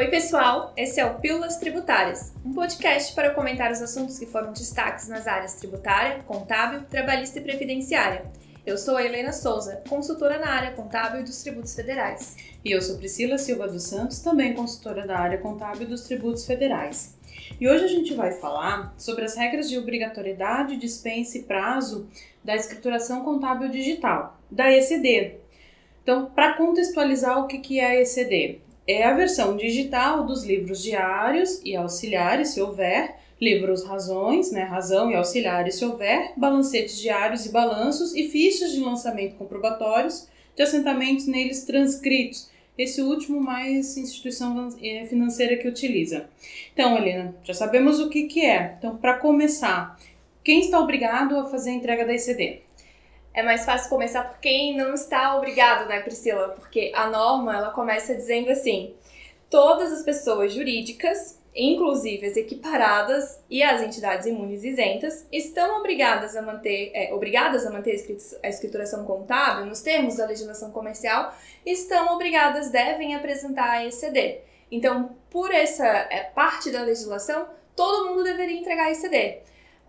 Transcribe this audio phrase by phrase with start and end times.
[0.00, 0.72] Oi, pessoal!
[0.78, 5.26] Esse é o Pílulas Tributárias, um podcast para comentar os assuntos que foram destaques nas
[5.26, 8.24] áreas tributária, contábil, trabalhista e previdenciária.
[8.64, 12.34] Eu sou a Helena Souza, consultora na área contábil e dos tributos federais.
[12.64, 17.18] E eu sou Priscila Silva dos Santos, também consultora da área contábil dos tributos federais.
[17.60, 22.08] E hoje a gente vai falar sobre as regras de obrigatoriedade, dispensa e prazo
[22.42, 25.40] da escrituração contábil digital, da ECD.
[26.02, 31.60] Então, para contextualizar o que é a ECD, é a versão digital dos livros diários
[31.64, 37.52] e auxiliares, se houver, livros razões, né, razão e auxiliares, se houver, balancetes diários e
[37.52, 42.50] balanços e fichas de lançamento comprobatórios de assentamentos neles transcritos.
[42.76, 46.28] Esse último mais instituição eh, financeira que utiliza.
[46.72, 48.74] Então, Helena, já sabemos o que, que é.
[48.78, 49.98] Então, para começar,
[50.42, 52.62] quem está obrigado a fazer a entrega da ECD?
[53.32, 56.48] É mais fácil começar por quem não está obrigado, né, Priscila?
[56.50, 58.94] Porque a norma, ela começa dizendo assim:
[59.48, 66.42] todas as pessoas jurídicas, inclusive as equiparadas e as entidades imunes isentas, estão obrigadas a
[66.42, 68.04] manter, é, obrigadas a manter
[68.42, 74.40] a escrituração contábil nos termos da legislação comercial, estão obrigadas, devem apresentar a ECD.
[74.70, 79.38] Então, por essa é, parte da legislação, todo mundo deveria entregar a ECD.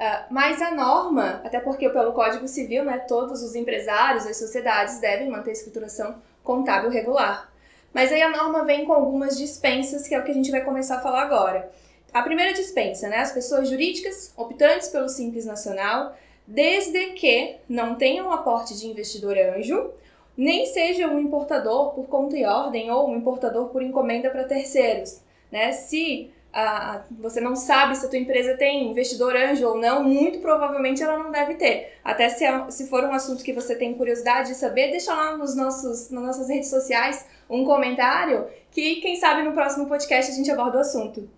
[0.02, 5.00] Uh, mas a norma, até porque pelo Código Civil, né, todos os empresários, as sociedades
[5.00, 7.54] devem manter a escrituração contábil regular.
[7.94, 10.62] Mas aí a norma vem com algumas dispensas, que é o que a gente vai
[10.62, 11.72] começar a falar agora.
[12.12, 16.16] A primeira dispensa, né, as pessoas jurídicas optantes pelo Simples Nacional,
[16.48, 19.92] desde que não tenham aporte de investidor anjo,
[20.36, 25.22] nem seja um importador por conta e ordem ou um importador por encomenda para terceiros.
[25.52, 25.72] Né?
[25.74, 30.40] Se a, você não sabe se a tua empresa tem investidor anjo ou não, muito
[30.40, 31.94] provavelmente ela não deve ter.
[32.04, 35.38] Até se, é, se for um assunto que você tem curiosidade de saber, deixa lá
[35.38, 40.36] nos nossos, nas nossas redes sociais um comentário que, quem sabe, no próximo podcast a
[40.36, 41.30] gente aborda o assunto.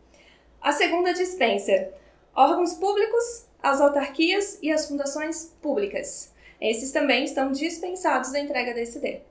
[0.61, 1.89] A segunda dispensa:
[2.35, 6.31] órgãos públicos, as autarquias e as fundações públicas.
[6.59, 9.21] Esses também estão dispensados da entrega da SD.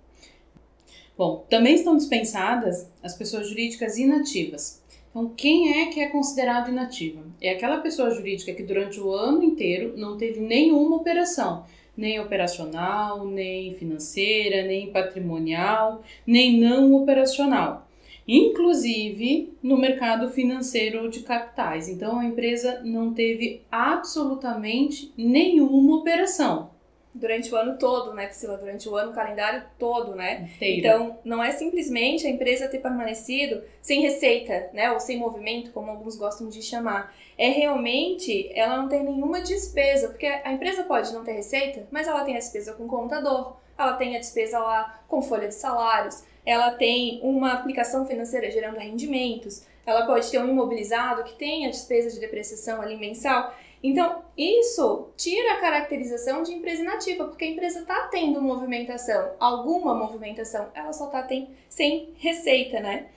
[1.17, 4.82] Bom, também estão dispensadas as pessoas jurídicas inativas,
[5.13, 7.21] então, quem é que é considerado inativa?
[7.39, 13.27] É aquela pessoa jurídica que durante o ano inteiro não teve nenhuma operação, nem operacional,
[13.27, 17.87] nem financeira, nem patrimonial, nem não operacional.
[18.27, 21.91] Inclusive no mercado financeiro de capitais.
[21.91, 26.72] Então, a empresa não teve absolutamente nenhuma operação
[27.15, 28.57] durante o ano todo, né, Priscila?
[28.57, 30.51] Durante o ano, o calendário todo, né?
[30.55, 30.79] Inteiro.
[30.79, 35.91] Então, não é simplesmente a empresa ter permanecido sem receita, né, ou sem movimento, como
[35.91, 37.15] alguns gostam de chamar.
[37.37, 42.07] É realmente ela não tem nenhuma despesa, porque a empresa pode não ter receita, mas
[42.07, 46.25] ela tem a despesa com contador, ela tem a despesa lá com folha de salários,
[46.45, 51.71] ela tem uma aplicação financeira gerando rendimentos, ela pode ter um imobilizado que tem a
[51.71, 53.53] despesa de depreciação ali mensal.
[53.83, 59.95] Então, isso tira a caracterização de empresa inativa, porque a empresa está tendo movimentação, alguma
[59.95, 61.27] movimentação, ela só está
[61.69, 63.09] sem receita, né?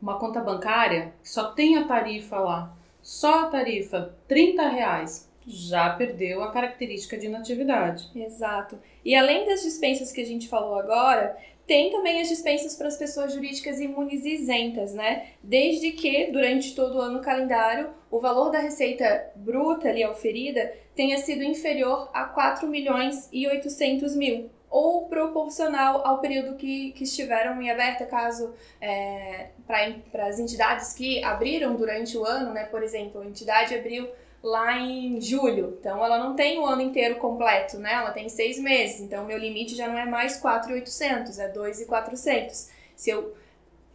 [0.00, 6.42] Uma conta bancária só tem a tarifa lá, só a tarifa 30 reais, já perdeu
[6.42, 8.10] a característica de inatividade.
[8.14, 8.78] Exato.
[9.04, 11.36] E além das dispensas que a gente falou agora,
[11.70, 15.28] tem também as dispensas para as pessoas jurídicas imunes isentas, né?
[15.40, 21.16] Desde que, durante todo o ano calendário, o valor da receita bruta ali oferida tenha
[21.18, 27.60] sido inferior a 4 milhões e 800 mil, ou proporcional ao período que, que estiveram
[27.60, 32.64] em aberta, caso é, para as entidades que abriram durante o ano, né?
[32.64, 34.08] Por exemplo, a entidade abriu
[34.40, 35.76] lá em julho.
[35.80, 37.94] Então ela não tem o ano inteiro completo, né?
[37.94, 39.00] Ela tem seis meses.
[39.00, 42.70] Então meu limite já não é mais 4,800, é 2,400.
[42.94, 43.34] Se eu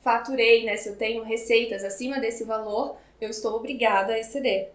[0.02, 0.76] faturei, né?
[0.76, 4.72] Se eu tenho receitas acima desse valor, eu estou obrigada a exceder.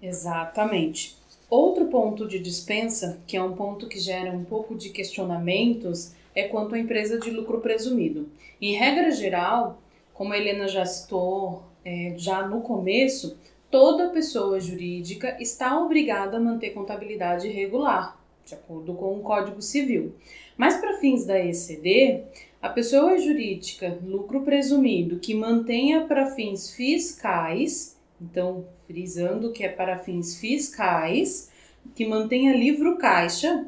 [0.00, 1.17] Exatamente.
[1.50, 6.44] Outro ponto de dispensa, que é um ponto que gera um pouco de questionamentos, é
[6.46, 8.28] quanto à empresa de lucro presumido.
[8.60, 9.80] Em regra geral,
[10.12, 13.38] como a Helena já citou é, já no começo,
[13.70, 20.14] toda pessoa jurídica está obrigada a manter contabilidade regular, de acordo com o Código Civil.
[20.56, 22.24] Mas para fins da ECD,
[22.60, 29.98] a pessoa jurídica, lucro presumido, que mantenha para fins fiscais, então frisando que é para
[29.98, 31.50] fins fiscais,
[31.94, 33.66] que mantenha livro caixa,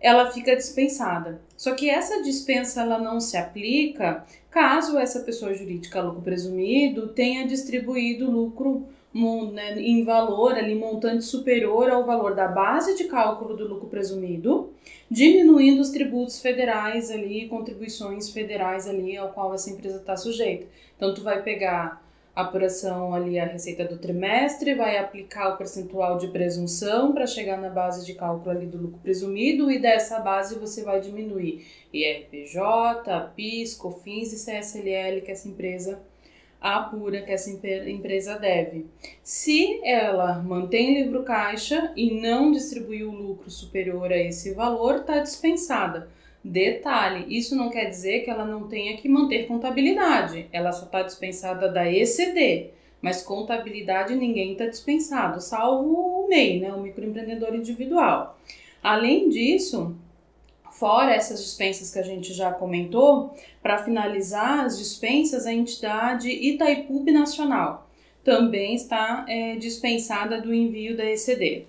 [0.00, 1.40] ela fica dispensada.
[1.56, 7.46] Só que essa dispensa ela não se aplica caso essa pessoa jurídica lucro presumido tenha
[7.46, 8.86] distribuído lucro
[9.52, 14.72] né, em valor, ali, montante superior ao valor da base de cálculo do lucro presumido,
[15.08, 20.66] diminuindo os tributos federais ali, contribuições federais ali ao qual essa empresa está sujeita.
[20.96, 22.03] Então, tu vai pegar
[22.34, 27.68] apuração ali, a receita do trimestre, vai aplicar o percentual de presunção para chegar na
[27.68, 33.74] base de cálculo ali do lucro presumido e dessa base você vai diminuir IRPJ, PIS,
[33.74, 36.00] COFINS e CSLL que essa empresa
[36.60, 38.86] apura que essa empresa deve.
[39.22, 45.18] Se ela mantém livro caixa e não distribuiu o lucro superior a esse valor, está
[45.18, 46.08] dispensada.
[46.44, 51.02] Detalhe, isso não quer dizer que ela não tenha que manter contabilidade, ela só está
[51.02, 52.66] dispensada da ECD,
[53.00, 58.38] mas contabilidade ninguém está dispensado, salvo o MEI, né, o microempreendedor individual.
[58.82, 59.96] Além disso,
[60.70, 67.02] fora essas dispensas que a gente já comentou, para finalizar as dispensas, a entidade Itaipu
[67.10, 67.88] Nacional
[68.22, 71.66] também está é, dispensada do envio da ECD.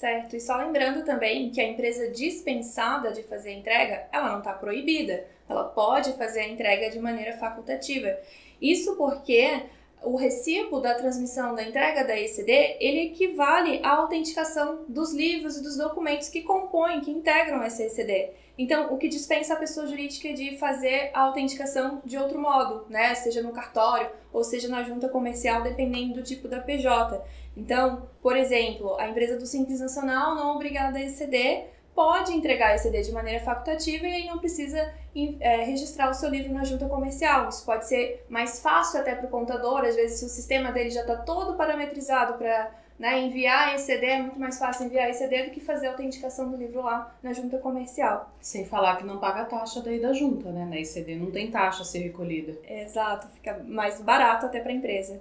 [0.00, 4.38] Certo, e só lembrando também que a empresa dispensada de fazer a entrega, ela não
[4.38, 8.18] está proibida, ela pode fazer a entrega de maneira facultativa.
[8.62, 9.60] Isso porque
[10.02, 15.62] o recibo da transmissão da entrega da ECD, ele equivale à autenticação dos livros e
[15.62, 18.30] dos documentos que compõem, que integram essa ECD.
[18.56, 23.14] Então, o que dispensa a pessoa jurídica de fazer a autenticação de outro modo, né?
[23.14, 27.22] Seja no cartório ou seja na junta comercial, dependendo do tipo da PJ.
[27.60, 31.64] Então, por exemplo, a empresa do Simples Nacional não é obrigada a ECD,
[31.94, 34.94] pode entregar esse CD de maneira facultativa e aí não precisa
[35.40, 37.50] é, registrar o seu livro na junta comercial.
[37.50, 40.88] Isso pode ser mais fácil até para o contador, às vezes se o sistema dele
[40.88, 45.50] já está todo parametrizado para né, enviar ECD, é muito mais fácil enviar ECD do
[45.50, 48.30] que fazer a autenticação do livro lá na junta comercial.
[48.40, 50.66] Sem falar que não paga a taxa daí da junta, né?
[50.66, 52.58] Na ECD não tem taxa a ser recolhida.
[52.68, 55.20] Exato, fica mais barato até para a empresa.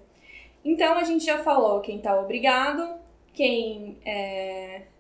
[0.70, 3.00] Então a gente já falou quem está obrigado,
[3.34, 3.98] quem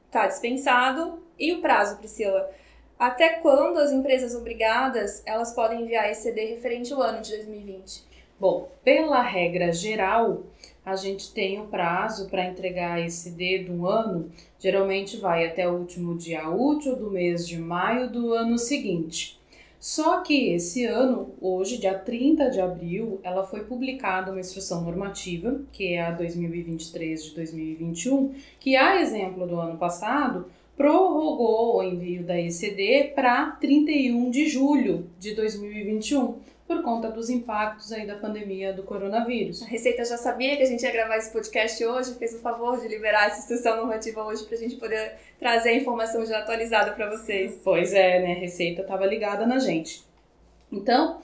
[0.04, 2.50] está é, dispensado e o prazo, Priscila?
[2.98, 8.04] Até quando as empresas obrigadas elas podem enviar ECD referente ao ano de 2020?
[8.40, 10.42] Bom, pela regra geral,
[10.84, 16.18] a gente tem o prazo para entregar ECD do ano, geralmente vai até o último
[16.18, 19.39] dia útil do mês de maio do ano seguinte.
[19.80, 25.62] Só que esse ano, hoje, dia 30 de abril, ela foi publicada uma instrução normativa,
[25.72, 32.24] que é a 2023 de 2021, que, a exemplo do ano passado, prorrogou o envio
[32.24, 36.36] da ECD para 31 de julho de 2021,
[36.70, 39.64] por conta dos impactos aí da pandemia do coronavírus.
[39.64, 42.80] A Receita já sabia que a gente ia gravar esse podcast hoje, fez o favor
[42.80, 46.92] de liberar essa instrução normativa hoje para a gente poder trazer a informação já atualizada
[46.92, 47.60] para vocês.
[47.64, 48.34] Pois é, né?
[48.34, 50.04] A Receita estava ligada na gente.
[50.72, 51.20] Então,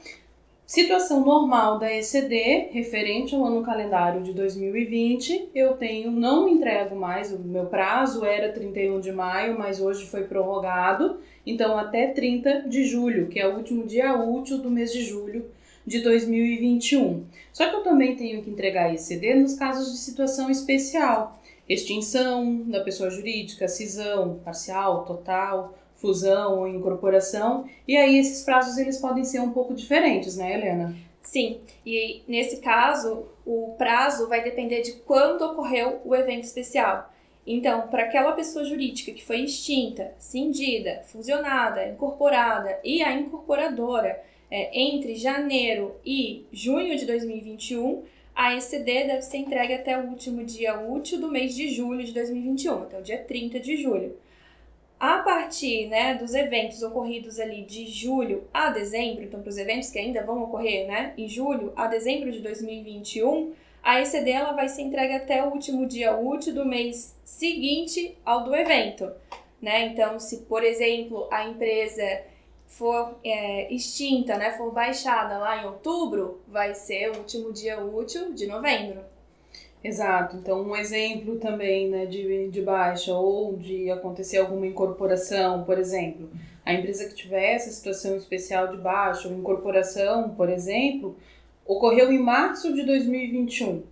[0.66, 7.32] Situação normal da ECD, referente ao ano calendário de 2020, eu tenho, não entrego mais,
[7.32, 12.84] o meu prazo era 31 de maio, mas hoje foi prorrogado, então até 30 de
[12.84, 15.46] julho, que é o último dia útil do mês de julho
[15.86, 17.26] de 2021.
[17.54, 21.40] Só que eu também tenho que entregar ECD nos casos de situação especial,
[21.70, 28.98] extinção da pessoa jurídica, cisão parcial, total, fusão ou incorporação, e aí esses prazos eles
[28.98, 30.96] podem ser um pouco diferentes, né, Helena?
[31.22, 37.12] Sim, e nesse caso, o prazo vai depender de quando ocorreu o evento especial.
[37.48, 44.80] Então, para aquela pessoa jurídica que foi extinta, cindida, fusionada, incorporada e a incorporadora é,
[44.80, 48.04] entre janeiro e junho de 2021,
[48.36, 52.12] a ECD deve ser entregue até o último dia útil do mês de julho de
[52.12, 54.16] 2021, até o dia 30 de julho.
[55.00, 59.90] A partir né, dos eventos ocorridos ali de julho a dezembro, então para os eventos
[59.90, 64.70] que ainda vão ocorrer né, em julho a dezembro de 2021, a ECD ela vai
[64.70, 69.12] ser entregue até o último dia útil do mês seguinte ao do evento.
[69.62, 69.88] Né?
[69.88, 72.24] Então, se por exemplo a empresa
[72.66, 78.34] for é, extinta, né, for baixada lá em outubro, vai ser o último dia útil
[78.34, 79.02] de novembro.
[79.86, 80.38] Exato.
[80.38, 86.28] Então, um exemplo também né, de, de baixa ou de acontecer alguma incorporação, por exemplo,
[86.66, 91.16] a empresa que tiver essa situação especial de baixa ou incorporação, por exemplo,
[91.68, 93.84] ocorreu em março de 2021.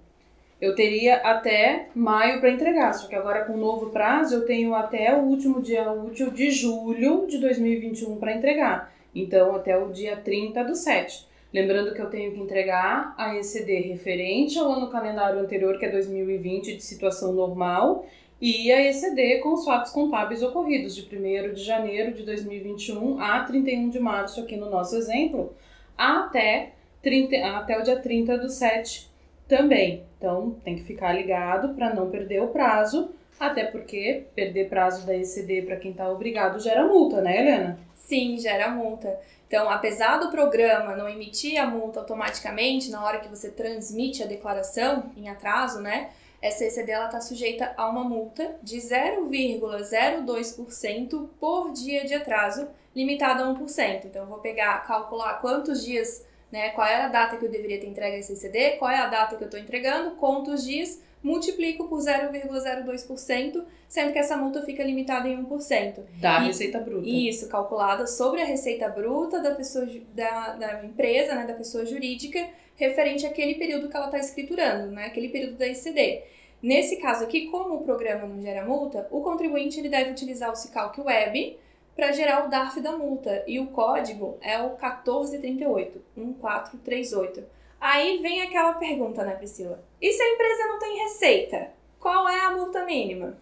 [0.60, 4.74] Eu teria até maio para entregar, só que agora com o novo prazo eu tenho
[4.74, 8.92] até o último dia útil de julho de 2021 para entregar.
[9.14, 11.28] Então, até o dia 30 do 7.
[11.54, 15.92] Lembrando que eu tenho que entregar a ECD referente ao ano calendário anterior, que é
[15.92, 18.06] 2020, de situação normal,
[18.42, 23.44] e a ECD com os fatos contábeis ocorridos de 1 de janeiro de 2021 a
[23.44, 25.56] 31 de março, aqui no nosso exemplo,
[25.96, 26.72] até,
[27.04, 29.10] 30, até o dia 30 do 7
[29.48, 30.04] também.
[30.18, 35.16] Então tem que ficar ligado para não perder o prazo, até porque perder prazo da
[35.16, 37.80] ECD para quem está obrigado gera multa, né, Helena?
[37.96, 39.20] Sim, gera multa.
[39.54, 44.26] Então, apesar do programa não emitir a multa automaticamente na hora que você transmite a
[44.26, 46.10] declaração em atraso, né?
[46.42, 53.48] Essa ECD está sujeita a uma multa de 0,02% por dia de atraso, limitada a
[53.54, 54.06] 1%.
[54.06, 56.70] Então, eu vou pegar, calcular quantos dias, né?
[56.70, 59.36] Qual era a data que eu deveria ter entregue essa ECD, qual é a data
[59.36, 65.28] que eu estou entregando, quantos dias multiplico por 0,02%, sendo que essa multa fica limitada
[65.30, 66.04] em 1%.
[66.20, 67.08] Da e, receita bruta.
[67.08, 72.46] Isso, calculada sobre a receita bruta da pessoa da, da empresa, né, da pessoa jurídica,
[72.76, 76.24] referente àquele período que ela está escriturando, né, aquele período da ICD.
[76.62, 80.56] Nesse caso aqui, como o programa não gera multa, o contribuinte ele deve utilizar o
[80.56, 81.58] Cicalc Web
[81.96, 87.44] para gerar o DARF da multa e o código é o 1438, 1438.
[87.84, 89.84] Aí vem aquela pergunta, né, Priscila?
[90.02, 91.68] E se a empresa não tem receita?
[92.00, 93.38] Qual é a multa mínima?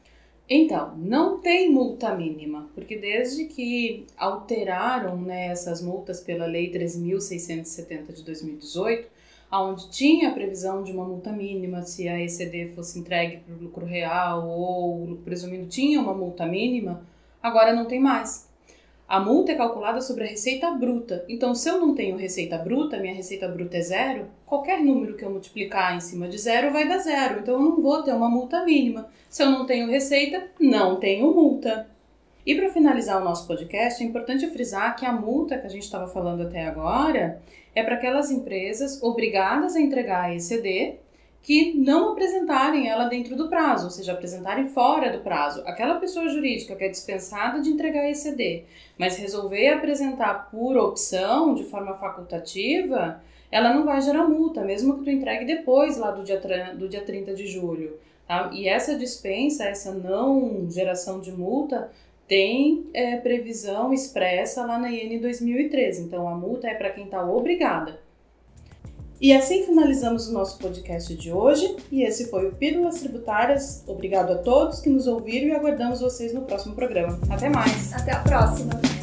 [0.49, 8.13] Então, não tem multa mínima, porque desde que alteraram né, essas multas pela Lei 13.670
[8.13, 9.07] de 2018,
[9.51, 13.59] onde tinha a previsão de uma multa mínima se a ECD fosse entregue para o
[13.59, 17.05] lucro real ou, presumindo, tinha uma multa mínima,
[17.43, 18.50] agora não tem mais.
[19.11, 21.25] A multa é calculada sobre a receita bruta.
[21.27, 25.25] Então, se eu não tenho receita bruta, minha receita bruta é zero, qualquer número que
[25.25, 27.41] eu multiplicar em cima de zero vai dar zero.
[27.41, 29.09] Então, eu não vou ter uma multa mínima.
[29.29, 31.89] Se eu não tenho receita, não tenho multa.
[32.45, 35.83] E para finalizar o nosso podcast, é importante frisar que a multa que a gente
[35.83, 37.41] estava falando até agora
[37.75, 41.00] é para aquelas empresas obrigadas a entregar a ECD
[41.41, 45.61] que não apresentarem ela dentro do prazo, ou seja, apresentarem fora do prazo.
[45.65, 48.63] Aquela pessoa jurídica que é dispensada de entregar ECD,
[48.97, 53.21] mas resolver apresentar por opção, de forma facultativa,
[53.51, 56.39] ela não vai gerar multa, mesmo que tu entregue depois lá do dia,
[56.77, 57.97] do dia 30 de julho.
[58.27, 58.49] Tá?
[58.53, 61.91] E essa dispensa, essa não geração de multa,
[62.27, 66.03] tem é, previsão expressa lá na IN 2013.
[66.03, 67.99] Então a multa é para quem está obrigada.
[69.21, 71.75] E assim finalizamos o nosso podcast de hoje.
[71.91, 73.83] E esse foi o Pílulas Tributárias.
[73.85, 77.19] Obrigado a todos que nos ouviram e aguardamos vocês no próximo programa.
[77.29, 77.93] Até mais!
[77.93, 79.00] Até a próxima!